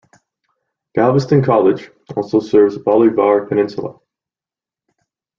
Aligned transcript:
Galveston 0.95 1.43
College 1.43 1.91
also 2.17 2.39
serves 2.39 2.75
Bolivar 2.75 3.45
Peninsula. 3.45 3.99